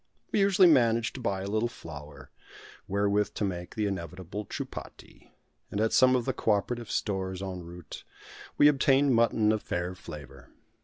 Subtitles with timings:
[0.31, 2.31] We usually managed to buy a little flour,
[2.87, 5.29] wherewith to make the inevitable chupati,
[5.69, 8.03] and at some of the co operative stores en route,
[8.57, 10.49] we obtained mutton of fair flavour.